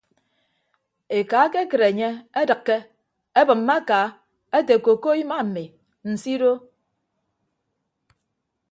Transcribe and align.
Eka 1.17 1.39
ekekịt 1.47 1.81
enye 1.89 2.09
edịkke 2.41 2.77
ebịmme 3.41 3.73
aka 3.79 4.01
ete 4.57 4.73
koko 4.85 5.09
ima 5.23 5.37
mi 5.53 5.63
nsido. 6.11 6.53